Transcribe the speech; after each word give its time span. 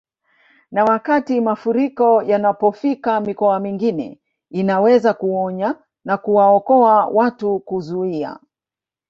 Na 0.71 0.83
wakati 0.85 1.41
mafuriko 1.41 2.21
yanapofika 2.23 3.19
mikoa 3.21 3.59
mingine 3.59 4.21
inaweza 4.51 5.13
kuonya 5.13 5.75
na 6.05 6.17
kuwaokoa 6.17 7.05
watu 7.07 7.59
kuzuia 7.59 8.39